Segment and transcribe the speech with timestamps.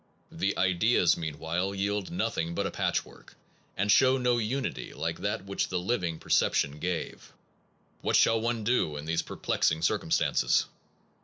[0.31, 3.35] The ideas meanwhile yield nothing but a patchwork,
[3.77, 7.31] and show no unity like that which the living per ception gave.
[8.01, 10.65] What shall one do in these per plexing circumstances?